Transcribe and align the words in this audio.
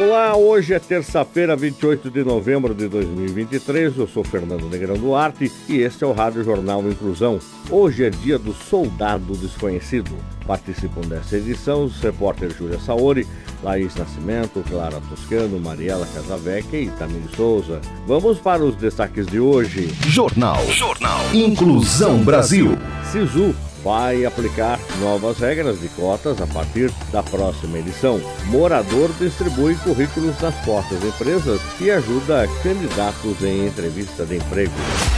Olá, 0.00 0.36
hoje 0.36 0.74
é 0.74 0.78
terça-feira, 0.78 1.56
28 1.56 2.08
de 2.08 2.22
novembro 2.22 2.72
de 2.72 2.86
2023. 2.86 3.98
Eu 3.98 4.06
sou 4.06 4.22
Fernando 4.22 4.70
Negrão 4.70 4.96
Duarte 4.96 5.50
e 5.68 5.78
este 5.78 6.04
é 6.04 6.06
o 6.06 6.12
Rádio 6.12 6.44
Jornal 6.44 6.88
Inclusão. 6.88 7.40
Hoje 7.68 8.04
é 8.04 8.10
dia 8.10 8.38
do 8.38 8.54
Soldado 8.54 9.36
Desconhecido. 9.36 10.14
Participam 10.46 11.00
dessa 11.00 11.36
edição 11.36 11.82
os 11.82 12.00
repórteres 12.00 12.56
Júlia 12.56 12.78
Saori, 12.78 13.26
Laís 13.60 13.96
Nascimento, 13.96 14.62
Clara 14.68 15.00
Toscano, 15.10 15.58
Mariela 15.58 16.06
Casavecchia 16.14 16.80
e 16.80 16.90
Tamir 16.90 17.28
Souza. 17.34 17.80
Vamos 18.06 18.38
para 18.38 18.64
os 18.64 18.76
destaques 18.76 19.26
de 19.26 19.40
hoje. 19.40 19.88
Jornal. 20.06 20.64
Jornal. 20.70 21.34
Inclusão 21.34 22.22
Brasil. 22.22 22.78
Sisu 23.10 23.52
vai 23.88 24.26
aplicar 24.26 24.78
novas 25.00 25.38
regras 25.38 25.80
de 25.80 25.88
cotas 25.88 26.42
a 26.42 26.46
partir 26.46 26.92
da 27.10 27.22
próxima 27.22 27.78
edição. 27.78 28.20
Morador 28.50 29.10
distribui 29.18 29.76
currículos 29.76 30.38
nas 30.42 30.54
portas 30.62 31.00
de 31.00 31.06
empresas 31.06 31.58
e 31.80 31.90
ajuda 31.90 32.46
candidatos 32.62 33.42
em 33.42 33.66
entrevista 33.66 34.26
de 34.26 34.36
emprego. 34.36 34.74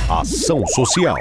Ação 0.08 0.64
Social. 0.68 1.16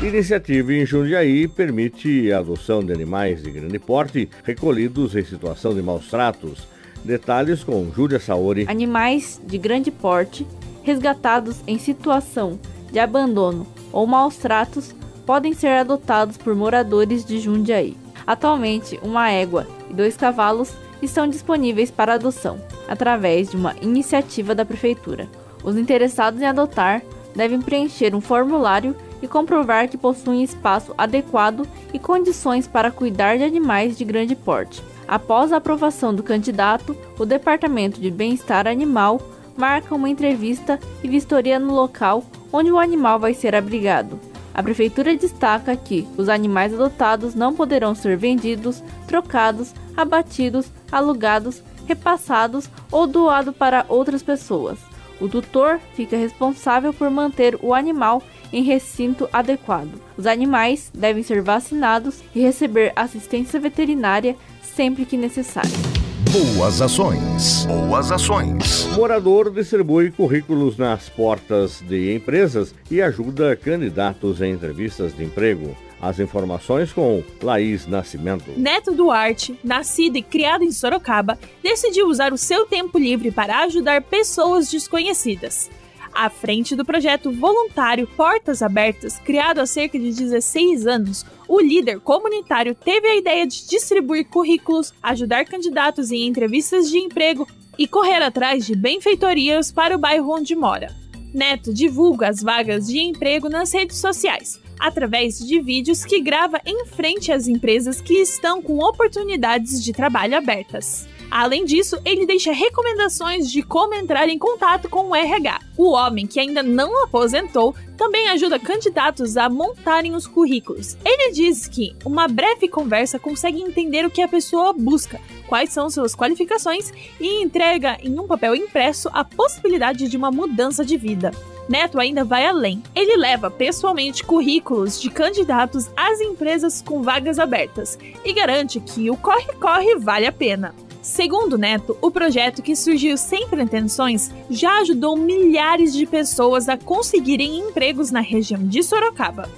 Iniciativa 0.00 0.72
em 0.72 0.86
Jundiaí 0.86 1.46
permite 1.46 2.32
a 2.32 2.38
adoção 2.38 2.82
de 2.82 2.94
animais 2.94 3.42
de 3.42 3.50
grande 3.50 3.78
porte 3.78 4.26
recolhidos 4.42 5.14
em 5.14 5.22
situação 5.22 5.74
de 5.74 5.82
maus 5.82 6.08
tratos. 6.08 6.66
Detalhes 7.04 7.62
com 7.62 7.92
Júlia 7.94 8.18
Saori. 8.18 8.64
Animais 8.70 9.38
de 9.44 9.58
grande 9.58 9.90
porte 9.90 10.46
resgatados 10.82 11.58
em 11.66 11.78
situação 11.78 12.58
de 12.90 12.98
abandono 12.98 13.66
ou 13.92 14.06
maus 14.06 14.36
tratos 14.38 14.94
podem 15.26 15.52
ser 15.52 15.72
adotados 15.72 16.36
por 16.36 16.54
moradores 16.54 17.24
de 17.24 17.40
Jundiaí. 17.40 17.96
Atualmente, 18.26 18.98
uma 19.02 19.30
égua 19.30 19.66
e 19.90 19.92
dois 19.94 20.16
cavalos 20.16 20.72
estão 21.02 21.28
disponíveis 21.28 21.90
para 21.90 22.14
adoção, 22.14 22.58
através 22.88 23.50
de 23.50 23.56
uma 23.56 23.74
iniciativa 23.82 24.54
da 24.54 24.64
Prefeitura. 24.64 25.28
Os 25.62 25.76
interessados 25.76 26.40
em 26.40 26.46
adotar 26.46 27.02
devem 27.34 27.60
preencher 27.60 28.14
um 28.14 28.20
formulário 28.20 28.96
e 29.20 29.28
comprovar 29.28 29.88
que 29.88 29.98
possuem 29.98 30.42
espaço 30.42 30.94
adequado 30.96 31.66
e 31.92 31.98
condições 31.98 32.66
para 32.66 32.90
cuidar 32.90 33.36
de 33.36 33.44
animais 33.44 33.98
de 33.98 34.04
grande 34.04 34.34
porte. 34.34 34.82
Após 35.06 35.52
a 35.52 35.56
aprovação 35.56 36.14
do 36.14 36.22
candidato, 36.22 36.96
o 37.18 37.24
Departamento 37.24 38.00
de 38.00 38.10
Bem-Estar 38.10 38.66
Animal 38.66 39.20
marca 39.56 39.94
uma 39.94 40.08
entrevista 40.08 40.78
e 41.02 41.08
vistoria 41.08 41.58
no 41.58 41.74
local 41.74 42.24
onde 42.52 42.70
o 42.70 42.78
animal 42.78 43.18
vai 43.18 43.34
ser 43.34 43.54
abrigado. 43.54 44.18
A 44.56 44.62
prefeitura 44.62 45.14
destaca 45.14 45.76
que 45.76 46.08
os 46.16 46.30
animais 46.30 46.72
adotados 46.72 47.34
não 47.34 47.54
poderão 47.54 47.94
ser 47.94 48.16
vendidos, 48.16 48.82
trocados, 49.06 49.74
abatidos, 49.94 50.72
alugados, 50.90 51.62
repassados 51.86 52.70
ou 52.90 53.06
doados 53.06 53.54
para 53.54 53.84
outras 53.86 54.22
pessoas. 54.22 54.78
O 55.20 55.28
tutor 55.28 55.78
fica 55.92 56.16
responsável 56.16 56.94
por 56.94 57.10
manter 57.10 57.58
o 57.60 57.74
animal 57.74 58.22
em 58.50 58.62
recinto 58.62 59.28
adequado. 59.30 60.00
Os 60.16 60.26
animais 60.26 60.90
devem 60.94 61.22
ser 61.22 61.42
vacinados 61.42 62.22
e 62.34 62.40
receber 62.40 62.94
assistência 62.96 63.60
veterinária 63.60 64.34
sempre 64.62 65.04
que 65.04 65.18
necessário. 65.18 65.95
Boas 66.32 66.82
ações. 66.82 67.66
Boas 67.66 68.10
ações. 68.10 68.86
Morador 68.96 69.50
distribui 69.50 70.10
currículos 70.10 70.76
nas 70.76 71.08
portas 71.08 71.80
de 71.80 72.14
empresas 72.14 72.74
e 72.90 73.00
ajuda 73.00 73.56
candidatos 73.56 74.42
em 74.42 74.52
entrevistas 74.52 75.16
de 75.16 75.24
emprego. 75.24 75.76
As 76.00 76.18
informações 76.18 76.92
com 76.92 77.22
Laís 77.42 77.86
Nascimento. 77.86 78.50
Neto 78.56 78.92
Duarte, 78.92 79.58
nascido 79.62 80.16
e 80.16 80.22
criado 80.22 80.62
em 80.62 80.72
Sorocaba, 80.72 81.38
decidiu 81.62 82.08
usar 82.08 82.32
o 82.32 82.38
seu 82.38 82.66
tempo 82.66 82.98
livre 82.98 83.30
para 83.30 83.60
ajudar 83.60 84.02
pessoas 84.02 84.70
desconhecidas 84.70 85.70
à 86.16 86.30
frente 86.30 86.74
do 86.74 86.84
projeto 86.84 87.30
voluntário 87.30 88.06
Portas 88.16 88.62
Abertas, 88.62 89.18
criado 89.18 89.60
há 89.60 89.66
cerca 89.66 89.98
de 89.98 90.10
16 90.12 90.86
anos, 90.86 91.26
o 91.48 91.60
líder 91.60 92.00
comunitário 92.00 92.74
teve 92.74 93.06
a 93.08 93.16
ideia 93.16 93.46
de 93.46 93.66
distribuir 93.66 94.28
currículos, 94.28 94.92
ajudar 95.02 95.44
candidatos 95.44 96.10
em 96.10 96.26
entrevistas 96.26 96.90
de 96.90 96.98
emprego 96.98 97.46
e 97.78 97.86
correr 97.86 98.22
atrás 98.22 98.66
de 98.66 98.74
benfeitorias 98.74 99.70
para 99.70 99.94
o 99.94 99.98
bairro 99.98 100.34
onde 100.34 100.54
mora. 100.54 100.94
Neto 101.32 101.72
divulga 101.72 102.28
as 102.28 102.42
vagas 102.42 102.86
de 102.86 102.98
emprego 102.98 103.48
nas 103.48 103.72
redes 103.72 103.98
sociais, 103.98 104.58
através 104.80 105.38
de 105.38 105.60
vídeos 105.60 106.04
que 106.04 106.20
grava 106.20 106.60
em 106.64 106.86
frente 106.86 107.30
às 107.30 107.46
empresas 107.46 108.00
que 108.00 108.14
estão 108.14 108.62
com 108.62 108.78
oportunidades 108.78 109.82
de 109.82 109.92
trabalho 109.92 110.36
abertas. 110.36 111.06
Além 111.30 111.64
disso, 111.64 111.98
ele 112.04 112.24
deixa 112.24 112.52
recomendações 112.52 113.50
de 113.50 113.62
como 113.62 113.94
entrar 113.94 114.28
em 114.28 114.38
contato 114.38 114.88
com 114.88 115.10
o 115.10 115.14
RH. 115.14 115.65
O 115.76 115.90
homem, 115.92 116.26
que 116.26 116.40
ainda 116.40 116.62
não 116.62 117.04
aposentou, 117.04 117.74
também 117.96 118.28
ajuda 118.28 118.58
candidatos 118.58 119.36
a 119.36 119.48
montarem 119.48 120.14
os 120.14 120.26
currículos. 120.26 120.96
Ele 121.04 121.32
diz 121.32 121.66
que 121.66 121.94
uma 122.04 122.26
breve 122.28 122.68
conversa 122.68 123.18
consegue 123.18 123.60
entender 123.60 124.04
o 124.04 124.10
que 124.10 124.22
a 124.22 124.28
pessoa 124.28 124.72
busca, 124.72 125.20
quais 125.46 125.70
são 125.70 125.90
suas 125.90 126.14
qualificações 126.14 126.92
e 127.20 127.42
entrega 127.42 127.98
em 128.02 128.18
um 128.18 128.26
papel 128.26 128.54
impresso 128.54 129.08
a 129.12 129.24
possibilidade 129.24 130.08
de 130.08 130.16
uma 130.16 130.30
mudança 130.30 130.84
de 130.84 130.96
vida. 130.96 131.30
Neto 131.68 131.98
ainda 131.98 132.24
vai 132.24 132.46
além. 132.46 132.82
Ele 132.94 133.16
leva 133.16 133.50
pessoalmente 133.50 134.22
currículos 134.22 135.00
de 135.00 135.10
candidatos 135.10 135.90
às 135.96 136.20
empresas 136.20 136.80
com 136.80 137.02
vagas 137.02 137.38
abertas 137.38 137.98
e 138.24 138.32
garante 138.32 138.78
que 138.78 139.10
o 139.10 139.16
corre-corre 139.16 139.96
vale 139.96 140.26
a 140.26 140.32
pena. 140.32 140.74
Segundo 141.06 141.56
Neto, 141.56 141.96
o 142.02 142.10
projeto 142.10 142.60
que 142.60 142.74
surgiu 142.74 143.16
sem 143.16 143.46
pretensões 143.46 144.28
já 144.50 144.80
ajudou 144.80 145.16
milhares 145.16 145.94
de 145.94 146.04
pessoas 146.04 146.68
a 146.68 146.76
conseguirem 146.76 147.60
empregos 147.60 148.10
na 148.10 148.18
região 148.18 148.66
de 148.66 148.82
Sorocaba. 148.82 149.48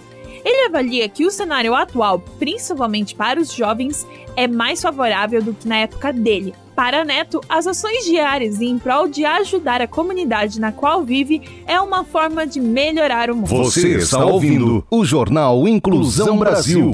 Ele 0.44 0.66
avalia 0.66 1.08
que 1.08 1.24
o 1.24 1.30
cenário 1.30 1.74
atual, 1.74 2.20
principalmente 2.38 3.14
para 3.14 3.40
os 3.40 3.50
jovens, 3.50 4.06
é 4.36 4.46
mais 4.46 4.82
favorável 4.82 5.42
do 5.42 5.54
que 5.54 5.66
na 5.66 5.78
época 5.78 6.12
dele. 6.12 6.54
Para 6.76 7.02
Neto, 7.02 7.40
as 7.48 7.66
ações 7.66 8.04
diárias 8.04 8.60
em 8.60 8.78
prol 8.78 9.08
de 9.08 9.24
ajudar 9.24 9.80
a 9.80 9.88
comunidade 9.88 10.60
na 10.60 10.70
qual 10.70 11.02
vive 11.02 11.40
é 11.66 11.80
uma 11.80 12.04
forma 12.04 12.46
de 12.46 12.60
melhorar 12.60 13.30
o 13.30 13.34
mundo. 13.34 13.48
Você 13.48 13.96
está 13.96 14.22
ouvindo 14.22 14.84
o 14.90 15.02
Jornal 15.02 15.66
Inclusão 15.66 16.36
Brasil. 16.36 16.92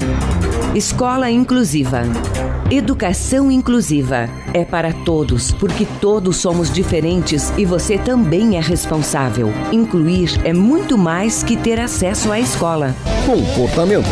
Escola 0.75 1.31
Inclusiva. 1.31 2.01
Educação 2.69 3.49
inclusiva 3.49 4.27
é 4.53 4.65
para 4.65 4.91
todos, 4.91 5.53
porque 5.53 5.87
todos 6.01 6.35
somos 6.35 6.69
diferentes 6.69 7.49
e 7.57 7.63
você 7.63 7.97
também 7.97 8.57
é 8.57 8.59
responsável. 8.59 9.53
Incluir 9.71 10.31
é 10.43 10.51
muito 10.51 10.97
mais 10.97 11.43
que 11.43 11.55
ter 11.55 11.79
acesso 11.79 12.29
à 12.29 12.41
escola. 12.41 12.93
Comportamento. 13.25 14.03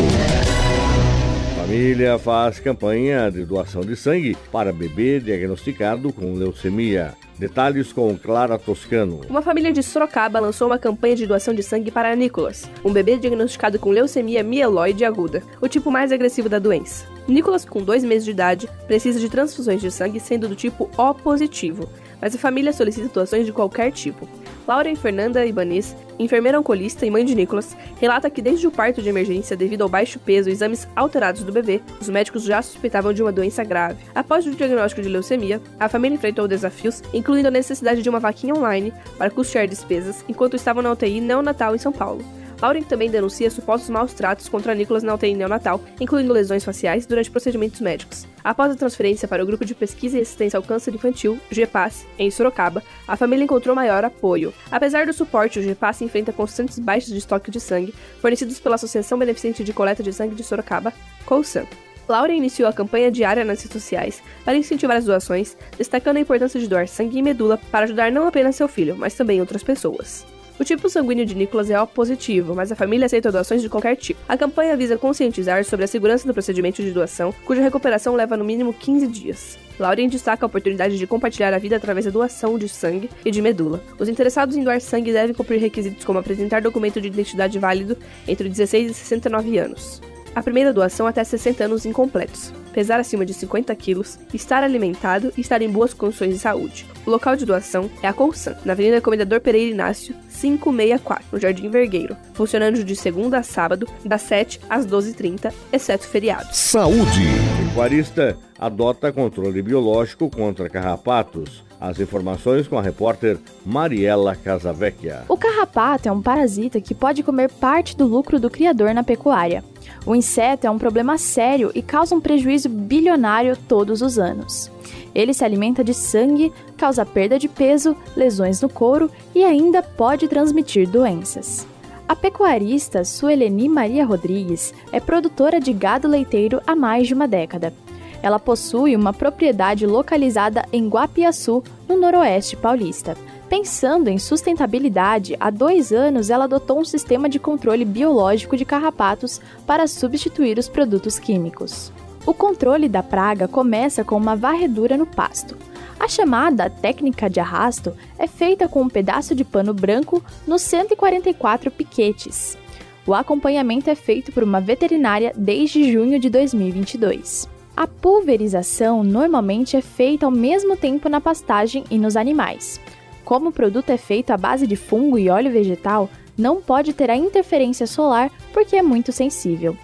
Família 1.57 2.17
faz 2.17 2.61
campanha 2.61 3.29
de 3.29 3.43
doação 3.43 3.81
de 3.81 3.97
sangue 3.97 4.37
para 4.49 4.71
bebê 4.71 5.19
diagnosticado 5.19 6.13
com 6.13 6.33
leucemia. 6.33 7.13
Detalhes 7.37 7.91
com 7.91 8.17
Clara 8.17 8.57
Toscano. 8.59 9.21
Uma 9.29 9.41
família 9.41 9.71
de 9.71 9.81
Sorocaba 9.81 10.39
lançou 10.39 10.67
uma 10.67 10.77
campanha 10.77 11.15
de 11.15 11.25
doação 11.25 11.53
de 11.53 11.63
sangue 11.63 11.91
para 11.91 12.15
Nicolas, 12.15 12.69
um 12.83 12.93
bebê 12.93 13.17
diagnosticado 13.17 13.79
com 13.79 13.89
leucemia 13.89 14.43
mieloide 14.43 15.03
aguda, 15.03 15.41
o 15.59 15.67
tipo 15.67 15.89
mais 15.89 16.11
agressivo 16.11 16.47
da 16.47 16.59
doença. 16.59 17.05
Nicolas, 17.27 17.65
com 17.65 17.81
dois 17.81 18.03
meses 18.03 18.25
de 18.25 18.31
idade, 18.31 18.69
precisa 18.85 19.19
de 19.19 19.29
transfusões 19.29 19.81
de 19.81 19.89
sangue 19.89 20.19
sendo 20.19 20.47
do 20.47 20.55
tipo 20.55 20.89
O 20.97 21.13
positivo, 21.13 21.89
mas 22.23 22.33
a 22.33 22.39
família 22.39 22.71
solicita 22.71 23.09
doações 23.09 23.45
de 23.45 23.51
qualquer 23.51 23.91
tipo. 23.91 24.25
Laura 24.65 24.95
Fernanda 24.95 25.45
Ibanez, 25.45 25.93
enfermeira 26.17 26.57
oncolista 26.57 27.05
e 27.05 27.11
mãe 27.11 27.25
de 27.25 27.35
Nicolas, 27.35 27.75
relata 27.99 28.29
que 28.29 28.41
desde 28.41 28.65
o 28.65 28.71
parto 28.71 29.01
de 29.01 29.09
emergência, 29.09 29.57
devido 29.57 29.81
ao 29.81 29.89
baixo 29.89 30.17
peso 30.19 30.47
e 30.47 30.53
exames 30.53 30.87
alterados 30.95 31.43
do 31.43 31.51
bebê, 31.51 31.81
os 31.99 32.07
médicos 32.07 32.43
já 32.43 32.61
suspeitavam 32.61 33.11
de 33.11 33.21
uma 33.21 33.29
doença 33.29 33.61
grave. 33.65 34.05
Após 34.15 34.47
o 34.47 34.51
diagnóstico 34.51 35.01
de 35.01 35.09
leucemia, 35.09 35.61
a 35.77 35.89
família 35.89 36.15
enfrentou 36.15 36.47
desafios, 36.47 37.03
incluindo 37.13 37.49
a 37.49 37.51
necessidade 37.51 38.01
de 38.01 38.09
uma 38.09 38.21
vaquinha 38.21 38.55
online 38.55 38.93
para 39.17 39.29
custear 39.29 39.67
despesas 39.67 40.23
enquanto 40.29 40.55
estavam 40.55 40.81
na 40.81 40.93
UTI 40.93 41.19
neonatal 41.19 41.75
em 41.75 41.79
São 41.79 41.91
Paulo. 41.91 42.23
Lauren 42.61 42.83
também 42.83 43.09
denuncia 43.09 43.49
supostos 43.49 43.89
maus 43.89 44.13
tratos 44.13 44.47
contra 44.47 44.75
Nicholas 44.75 45.03
na 45.03 45.13
UTI 45.13 45.33
neonatal, 45.33 45.81
incluindo 45.99 46.33
lesões 46.33 46.63
faciais 46.63 47.05
durante 47.05 47.29
procedimentos 47.29 47.81
médicos. 47.81 48.25
Após 48.43 48.71
a 48.71 48.75
transferência 48.75 49.27
para 49.27 49.43
o 49.43 49.45
Grupo 49.45 49.65
de 49.65 49.73
Pesquisa 49.73 50.17
e 50.17 50.21
Assistência 50.21 50.57
ao 50.57 50.63
Câncer 50.63 50.93
Infantil, 50.93 51.39
GEPAS, 51.49 52.05
em 52.17 52.29
Sorocaba, 52.29 52.83
a 53.07 53.15
família 53.15 53.43
encontrou 53.43 53.75
maior 53.75 54.03
apoio. 54.03 54.53
Apesar 54.71 55.05
do 55.05 55.13
suporte, 55.13 55.59
o 55.59 55.63
GEPAS 55.63 56.01
enfrenta 56.01 56.33
constantes 56.33 56.79
baixas 56.79 57.11
de 57.11 57.17
estoque 57.17 57.51
de 57.51 57.59
sangue 57.59 57.93
fornecidos 58.19 58.59
pela 58.59 58.75
Associação 58.75 59.17
Beneficente 59.17 59.63
de 59.63 59.73
Coleta 59.73 60.03
de 60.03 60.11
Sangue 60.11 60.35
de 60.35 60.43
Sorocaba, 60.43 60.93
COSAN. 61.25 61.65
Laura 62.07 62.33
iniciou 62.33 62.67
a 62.67 62.73
campanha 62.73 63.09
diária 63.09 63.45
nas 63.45 63.61
redes 63.61 63.81
sociais 63.81 64.21
para 64.43 64.57
incentivar 64.57 64.97
as 64.97 65.05
doações, 65.05 65.57
destacando 65.77 66.17
a 66.17 66.19
importância 66.19 66.59
de 66.59 66.67
doar 66.67 66.87
sangue 66.87 67.17
e 67.17 67.21
medula 67.21 67.57
para 67.71 67.85
ajudar 67.85 68.11
não 68.11 68.27
apenas 68.27 68.55
seu 68.55 68.67
filho, 68.67 68.95
mas 68.97 69.15
também 69.15 69.39
outras 69.39 69.63
pessoas. 69.63 70.25
O 70.59 70.63
tipo 70.63 70.87
sanguíneo 70.87 71.25
de 71.25 71.35
Nicholas 71.35 71.69
é 71.69 71.81
O 71.81 71.87
positivo, 71.87 72.53
mas 72.53 72.71
a 72.71 72.75
família 72.75 73.07
aceita 73.07 73.31
doações 73.31 73.61
de 73.61 73.69
qualquer 73.69 73.95
tipo. 73.95 74.19
A 74.29 74.37
campanha 74.37 74.77
visa 74.77 74.97
conscientizar 74.97 75.65
sobre 75.65 75.85
a 75.85 75.87
segurança 75.87 76.27
do 76.27 76.33
procedimento 76.33 76.83
de 76.83 76.91
doação, 76.91 77.33
cuja 77.43 77.61
recuperação 77.61 78.15
leva 78.15 78.37
no 78.37 78.45
mínimo 78.45 78.71
15 78.71 79.07
dias. 79.07 79.57
Lauren 79.79 80.07
destaca 80.07 80.45
a 80.45 80.47
oportunidade 80.47 80.99
de 80.99 81.07
compartilhar 81.07 81.53
a 81.53 81.57
vida 81.57 81.75
através 81.75 82.05
da 82.05 82.11
doação 82.11 82.57
de 82.59 82.69
sangue 82.69 83.09
e 83.25 83.31
de 83.31 83.41
medula. 83.41 83.83
Os 83.97 84.07
interessados 84.07 84.55
em 84.55 84.63
doar 84.63 84.79
sangue 84.79 85.11
devem 85.11 85.35
cumprir 85.35 85.59
requisitos 85.59 86.05
como 86.05 86.19
apresentar 86.19 86.61
documento 86.61 87.01
de 87.01 87.07
identidade 87.07 87.57
válido 87.57 87.97
entre 88.27 88.47
16 88.47 88.91
e 88.91 88.93
69 88.93 89.57
anos. 89.57 90.12
A 90.35 90.41
primeira 90.41 90.73
doação 90.73 91.05
até 91.05 91.23
60 91.23 91.65
anos 91.65 91.85
incompletos, 91.85 92.51
pesar 92.73 92.99
acima 92.99 93.23
de 93.23 93.33
50 93.35 93.73
quilos, 93.75 94.17
estar 94.33 94.63
alimentado 94.63 95.31
e 95.37 95.41
estar 95.41 95.61
em 95.61 95.69
boas 95.69 95.93
condições 95.93 96.33
de 96.33 96.39
saúde. 96.39 96.87
O 97.05 97.11
local 97.11 97.35
de 97.35 97.45
doação 97.45 97.89
é 98.01 98.07
a 98.07 98.13
Colsan, 98.13 98.55
na 98.65 98.73
Avenida 98.73 98.99
Comendador 98.99 99.41
Pereira 99.41 99.71
Inácio, 99.71 100.15
564, 100.41 101.25
no 101.31 101.39
Jardim 101.39 101.69
Vergueiro, 101.69 102.17
funcionando 102.33 102.83
de 102.83 102.95
segunda 102.95 103.37
a 103.37 103.43
sábado, 103.43 103.87
das 104.03 104.23
7 104.23 104.59
às 104.67 104.87
12h30, 104.87 105.53
exceto 105.71 106.07
feriados. 106.07 106.57
Saúde. 106.57 107.27
O 107.61 107.67
pecuarista 107.67 108.35
adota 108.57 109.11
controle 109.11 109.61
biológico 109.61 110.29
contra 110.29 110.69
carrapatos. 110.69 111.63
As 111.79 111.99
informações 111.99 112.67
com 112.67 112.77
a 112.77 112.81
repórter 112.81 113.37
Mariela 113.65 114.35
Casavecchia. 114.35 115.25
O 115.27 115.37
carrapato 115.63 116.09
é 116.09 116.11
um 116.11 116.21
parasita 116.21 116.81
que 116.81 116.93
pode 116.93 117.23
comer 117.23 117.49
parte 117.49 117.95
do 117.95 118.05
lucro 118.05 118.39
do 118.39 118.49
criador 118.49 118.93
na 118.93 119.03
pecuária. 119.03 119.63
O 120.05 120.13
inseto 120.13 120.67
é 120.67 120.69
um 120.69 120.77
problema 120.77 121.17
sério 121.17 121.71
e 121.73 121.81
causa 121.81 122.15
um 122.15 122.19
prejuízo 122.19 122.67
bilionário 122.67 123.57
todos 123.67 124.01
os 124.01 124.19
anos. 124.19 124.69
Ele 125.15 125.33
se 125.33 125.45
alimenta 125.45 125.83
de 125.83 125.93
sangue, 125.93 126.51
causa 126.75 127.05
perda 127.05 127.39
de 127.39 127.47
peso, 127.47 127.95
lesões 128.15 128.61
no 128.61 128.67
couro 128.67 129.09
e 129.33 129.43
ainda 129.43 129.81
pode 129.81 130.27
transmitir 130.27 130.89
doenças. 130.89 131.65
A 132.07 132.15
pecuarista 132.15 133.05
Sueleni 133.05 133.69
Maria 133.69 134.05
Rodrigues 134.05 134.73
é 134.91 134.99
produtora 134.99 135.59
de 135.59 135.71
gado 135.71 136.07
leiteiro 136.07 136.61
há 136.67 136.75
mais 136.75 137.07
de 137.07 137.13
uma 137.13 137.27
década. 137.27 137.73
Ela 138.21 138.39
possui 138.39 138.95
uma 138.95 139.13
propriedade 139.13 139.85
localizada 139.85 140.65
em 140.73 140.87
Guapiaçu, 140.89 141.63
no 141.87 141.97
noroeste 141.97 142.55
paulista. 142.57 143.15
Pensando 143.55 144.07
em 144.07 144.17
sustentabilidade, 144.17 145.37
há 145.39 145.51
dois 145.51 145.91
anos 145.91 146.31
ela 146.31 146.45
adotou 146.45 146.79
um 146.79 146.83
sistema 146.83 147.29
de 147.29 147.37
controle 147.37 147.85
biológico 147.85 148.57
de 148.57 148.65
carrapatos 148.65 149.39
para 149.67 149.85
substituir 149.85 150.57
os 150.57 150.67
produtos 150.67 151.19
químicos. 151.19 151.93
O 152.25 152.33
controle 152.33 152.89
da 152.89 153.03
praga 153.03 153.47
começa 153.47 154.03
com 154.03 154.17
uma 154.17 154.35
varredura 154.35 154.97
no 154.97 155.05
pasto. 155.05 155.55
A 155.99 156.07
chamada 156.07 156.67
técnica 156.67 157.29
de 157.29 157.39
arrasto 157.39 157.93
é 158.17 158.25
feita 158.25 158.67
com 158.67 158.81
um 158.81 158.89
pedaço 158.89 159.35
de 159.35 159.43
pano 159.43 159.71
branco 159.71 160.23
nos 160.47 160.63
144 160.63 161.69
piquetes. 161.69 162.57
O 163.05 163.13
acompanhamento 163.13 163.87
é 163.87 163.93
feito 163.93 164.31
por 164.31 164.41
uma 164.41 164.59
veterinária 164.59 165.31
desde 165.37 165.93
junho 165.93 166.17
de 166.17 166.27
2022. 166.27 167.47
A 167.77 167.85
pulverização 167.85 169.03
normalmente 169.03 169.77
é 169.77 169.81
feita 169.81 170.25
ao 170.25 170.31
mesmo 170.31 170.75
tempo 170.75 171.07
na 171.07 171.21
pastagem 171.21 171.83
e 171.91 171.99
nos 171.99 172.17
animais. 172.17 172.81
Como 173.25 173.49
o 173.49 173.53
produto 173.53 173.89
é 173.89 173.97
feito 173.97 174.31
à 174.31 174.37
base 174.37 174.67
de 174.67 174.75
fungo 174.75 175.17
e 175.17 175.29
óleo 175.29 175.51
vegetal, 175.51 176.09
não 176.37 176.61
pode 176.61 176.93
ter 176.93 177.09
a 177.09 177.15
interferência 177.15 177.87
solar 177.87 178.31
porque 178.51 178.75
é 178.75 178.81
muito 178.81 179.11
sensível. 179.11 179.77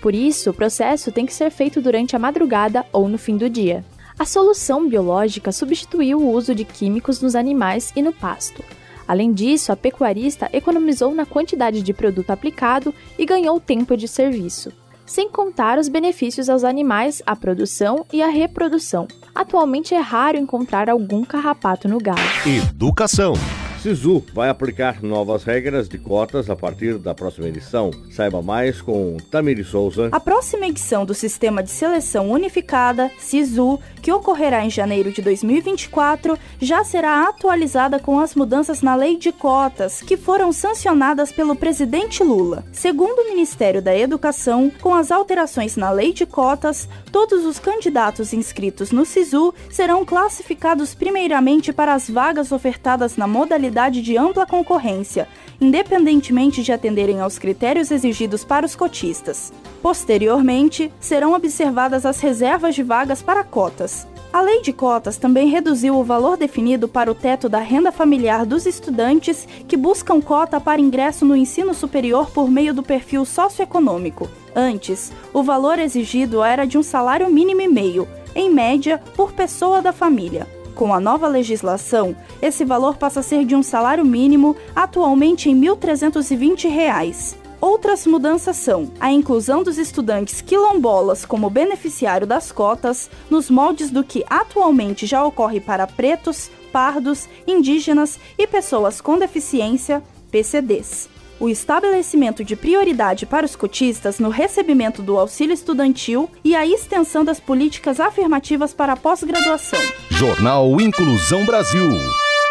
Por 0.00 0.14
isso, 0.14 0.50
o 0.50 0.54
processo 0.54 1.10
tem 1.10 1.26
que 1.26 1.34
ser 1.34 1.50
feito 1.50 1.80
durante 1.80 2.14
a 2.14 2.18
madrugada 2.18 2.84
ou 2.92 3.08
no 3.08 3.18
fim 3.18 3.36
do 3.36 3.50
dia. 3.50 3.84
A 4.18 4.24
solução 4.24 4.88
biológica 4.88 5.52
substituiu 5.52 6.18
o 6.18 6.30
uso 6.30 6.54
de 6.54 6.64
químicos 6.64 7.20
nos 7.20 7.34
animais 7.34 7.92
e 7.94 8.02
no 8.02 8.12
pasto. 8.12 8.64
Além 9.06 9.32
disso, 9.32 9.72
a 9.72 9.76
pecuarista 9.76 10.48
economizou 10.52 11.14
na 11.14 11.26
quantidade 11.26 11.82
de 11.82 11.92
produto 11.92 12.30
aplicado 12.30 12.94
e 13.18 13.26
ganhou 13.26 13.60
tempo 13.60 13.96
de 13.96 14.08
serviço 14.08 14.72
sem 15.06 15.30
contar 15.30 15.78
os 15.78 15.88
benefícios 15.88 16.48
aos 16.48 16.64
animais, 16.64 17.22
à 17.24 17.34
produção 17.34 18.04
e 18.12 18.22
à 18.22 18.28
reprodução. 18.28 19.06
Atualmente 19.34 19.94
é 19.94 20.00
raro 20.00 20.36
encontrar 20.36 20.90
algum 20.90 21.24
carrapato 21.24 21.88
no 21.88 21.98
gado. 21.98 22.20
Educação. 22.44 23.34
Sisu 23.82 24.24
vai 24.32 24.48
aplicar 24.48 25.02
novas 25.02 25.44
regras 25.44 25.88
de 25.88 25.98
cotas 25.98 26.50
a 26.50 26.56
partir 26.56 26.98
da 26.98 27.14
próxima 27.14 27.48
edição. 27.48 27.90
Saiba 28.10 28.42
mais 28.42 28.80
com 28.80 29.16
Tamiri 29.30 29.62
Souza. 29.62 30.08
A 30.10 30.18
próxima 30.18 30.66
edição 30.66 31.04
do 31.04 31.14
Sistema 31.14 31.62
de 31.62 31.70
Seleção 31.70 32.30
Unificada, 32.30 33.10
SISU, 33.18 33.78
que 34.02 34.10
ocorrerá 34.10 34.64
em 34.64 34.70
janeiro 34.70 35.12
de 35.12 35.22
2024, 35.22 36.38
já 36.60 36.82
será 36.82 37.28
atualizada 37.28 37.98
com 37.98 38.18
as 38.18 38.34
mudanças 38.34 38.82
na 38.82 38.94
lei 38.94 39.16
de 39.16 39.30
cotas, 39.30 40.00
que 40.00 40.16
foram 40.16 40.52
sancionadas 40.52 41.30
pelo 41.30 41.54
presidente 41.54 42.24
Lula. 42.24 42.64
Segundo 42.72 43.20
o 43.20 43.28
Ministério 43.28 43.82
da 43.82 43.96
Educação, 43.96 44.70
com 44.80 44.94
as 44.94 45.10
alterações 45.10 45.76
na 45.76 45.90
lei 45.90 46.12
de 46.12 46.26
cotas, 46.26 46.88
todos 47.12 47.44
os 47.44 47.58
candidatos 47.58 48.32
inscritos 48.32 48.90
no 48.90 49.04
SISU 49.04 49.54
serão 49.70 50.04
classificados 50.04 50.94
primeiramente 50.94 51.72
para 51.72 51.94
as 51.94 52.08
vagas 52.08 52.52
ofertadas 52.52 53.16
na 53.16 53.26
modalidade 53.26 53.66
de 54.02 54.16
ampla 54.16 54.46
concorrência, 54.46 55.28
independentemente 55.60 56.62
de 56.62 56.72
atenderem 56.72 57.20
aos 57.20 57.38
critérios 57.38 57.90
exigidos 57.90 58.44
para 58.44 58.64
os 58.64 58.74
cotistas. 58.74 59.52
Posteriormente, 59.82 60.90
serão 60.98 61.34
observadas 61.34 62.06
as 62.06 62.18
reservas 62.20 62.74
de 62.74 62.82
vagas 62.82 63.22
para 63.22 63.44
cotas. 63.44 64.06
A 64.32 64.40
lei 64.40 64.60
de 64.60 64.72
cotas 64.72 65.16
também 65.16 65.48
reduziu 65.48 65.96
o 65.96 66.04
valor 66.04 66.36
definido 66.36 66.88
para 66.88 67.10
o 67.10 67.14
teto 67.14 67.48
da 67.48 67.58
renda 67.58 67.92
familiar 67.92 68.44
dos 68.44 68.66
estudantes 68.66 69.46
que 69.66 69.76
buscam 69.76 70.20
cota 70.20 70.60
para 70.60 70.80
ingresso 70.80 71.24
no 71.24 71.36
ensino 71.36 71.72
superior 71.72 72.30
por 72.30 72.50
meio 72.50 72.74
do 72.74 72.82
perfil 72.82 73.24
socioeconômico. 73.24 74.28
Antes, 74.54 75.12
o 75.32 75.42
valor 75.42 75.78
exigido 75.78 76.42
era 76.42 76.66
de 76.66 76.76
um 76.76 76.82
salário 76.82 77.30
mínimo 77.30 77.62
e 77.62 77.68
meio, 77.68 78.08
em 78.34 78.50
média, 78.50 79.00
por 79.14 79.32
pessoa 79.32 79.80
da 79.80 79.92
família. 79.92 80.55
Com 80.76 80.92
a 80.92 81.00
nova 81.00 81.26
legislação, 81.26 82.14
esse 82.42 82.62
valor 82.62 82.98
passa 82.98 83.20
a 83.20 83.22
ser 83.22 83.46
de 83.46 83.56
um 83.56 83.62
salário 83.62 84.04
mínimo, 84.04 84.54
atualmente 84.74 85.48
em 85.48 85.58
R$ 85.58 85.68
1.320. 85.74 87.34
Outras 87.58 88.06
mudanças 88.06 88.58
são 88.58 88.92
a 89.00 89.10
inclusão 89.10 89.62
dos 89.62 89.78
estudantes 89.78 90.42
quilombolas 90.42 91.24
como 91.24 91.48
beneficiário 91.48 92.26
das 92.26 92.52
cotas, 92.52 93.10
nos 93.30 93.48
moldes 93.48 93.90
do 93.90 94.04
que 94.04 94.22
atualmente 94.28 95.06
já 95.06 95.24
ocorre 95.24 95.60
para 95.60 95.86
pretos, 95.86 96.50
pardos, 96.70 97.26
indígenas 97.46 98.20
e 98.36 98.46
pessoas 98.46 99.00
com 99.00 99.18
deficiência, 99.18 100.02
PCDs 100.30 101.15
o 101.38 101.48
estabelecimento 101.48 102.44
de 102.44 102.56
prioridade 102.56 103.26
para 103.26 103.46
os 103.46 103.56
cotistas 103.56 104.18
no 104.18 104.28
recebimento 104.28 105.02
do 105.02 105.18
auxílio 105.18 105.52
estudantil 105.52 106.30
e 106.44 106.54
a 106.54 106.66
extensão 106.66 107.24
das 107.24 107.40
políticas 107.40 108.00
afirmativas 108.00 108.72
para 108.72 108.94
a 108.94 108.96
pós-graduação. 108.96 109.80
Jornal 110.10 110.80
Inclusão 110.80 111.44
Brasil. 111.44 111.90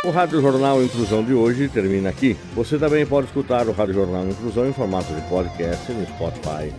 O 0.04 0.12
Rádio 0.12 0.40
Jornal 0.40 0.84
Inclusão 0.84 1.24
de 1.24 1.34
hoje 1.34 1.68
termina 1.68 2.10
aqui. 2.10 2.38
Você 2.54 2.78
também 2.78 3.06
pode 3.06 3.28
escutar 3.28 3.68
o 3.68 3.72
Rádio 3.72 3.96
Jornal 3.96 4.28
Inclusão 4.28 4.68
em 4.68 4.74
formato 4.74 5.12
de 5.14 5.22
podcast 5.22 5.92
no 5.92 6.06
Spotify. 6.06 6.72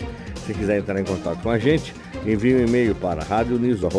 Se 0.47 0.55
quiser 0.55 0.79
entrar 0.79 1.01
em 1.01 1.05
contato 1.05 1.43
com 1.43 1.51
a 1.51 1.59
gente, 1.59 1.93
envie 2.25 2.55
um 2.55 2.65
e-mail 2.65 2.95
para 2.95 3.25
radioniso.br, 3.25 3.91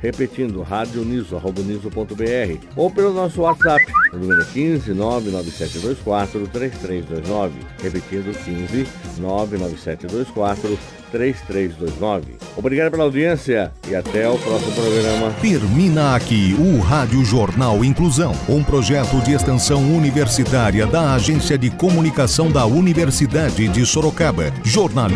repetindo 0.00 0.62
radioniso.br, 0.62 2.68
ou 2.76 2.88
pelo 2.88 3.12
nosso 3.12 3.40
WhatsApp, 3.40 3.84
número 4.12 4.40
é 4.40 4.44
15 4.44 4.94
99724 4.94 6.46
3329, 6.46 7.54
repetindo 7.82 8.44
15 8.44 8.86
99724 9.18 10.78
3329. 11.10 12.36
Obrigado 12.56 12.90
pela 12.90 13.04
audiência 13.04 13.72
e 13.88 13.94
até 13.94 14.28
o 14.28 14.38
próximo 14.38 14.72
programa. 14.72 15.30
Termina 15.40 16.14
aqui 16.14 16.54
o 16.58 16.80
Rádio 16.80 17.24
Jornal 17.24 17.84
Inclusão, 17.84 18.32
um 18.48 18.62
projeto 18.62 19.20
de 19.22 19.32
extensão 19.32 19.82
universitária 19.96 20.86
da 20.86 21.14
Agência 21.14 21.56
de 21.56 21.70
Comunicação 21.70 22.50
da 22.50 22.66
Universidade 22.66 23.68
de 23.68 23.86
Sorocaba. 23.86 24.52
Jornalismo 24.64 25.15